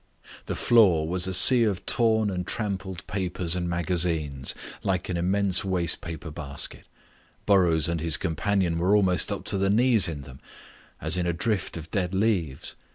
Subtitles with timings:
[0.47, 5.63] The floor was a sea of torn and trampled papers and magazines, like an immense
[5.63, 6.85] waste paper basket.
[7.45, 10.39] Burrows and his companion were almost up to the knees in them,
[10.99, 12.73] as in a drift of dead leaves.